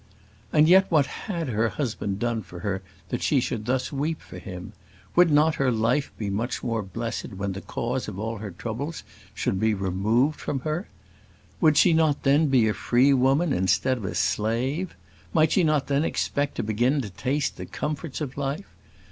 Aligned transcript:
And 0.51 0.67
yet 0.67 0.87
what 0.89 1.05
had 1.05 1.49
her 1.49 1.69
husband 1.69 2.17
done 2.17 2.41
for 2.41 2.61
her 2.61 2.81
that 3.09 3.21
she 3.21 3.39
should 3.39 3.67
thus 3.67 3.91
weep 3.93 4.19
for 4.19 4.39
him? 4.39 4.73
Would 5.15 5.29
not 5.29 5.53
her 5.61 5.71
life 5.71 6.11
be 6.17 6.27
much 6.31 6.63
more 6.63 6.81
blessed 6.81 7.33
when 7.33 7.51
this 7.51 7.65
cause 7.65 8.07
of 8.07 8.17
all 8.17 8.37
her 8.39 8.49
troubles 8.49 9.03
should 9.35 9.59
be 9.59 9.75
removed 9.75 10.39
from 10.39 10.61
her? 10.61 10.87
Would 11.59 11.77
she 11.77 11.93
not 11.93 12.23
then 12.23 12.47
be 12.47 12.67
a 12.67 12.73
free 12.73 13.13
woman 13.13 13.53
instead 13.53 13.97
of 13.97 14.05
a 14.05 14.15
slave? 14.15 14.95
Might 15.35 15.51
she 15.51 15.63
not 15.63 15.85
then 15.85 16.03
expect 16.03 16.55
to 16.55 16.63
begin 16.63 17.01
to 17.01 17.11
taste 17.11 17.57
the 17.57 17.67
comforts 17.67 18.21
of 18.21 18.37
life? 18.39 18.73